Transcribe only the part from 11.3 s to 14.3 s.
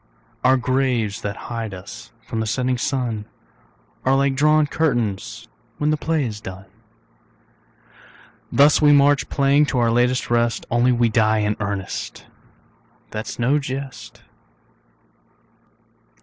in earnest, that's no jest.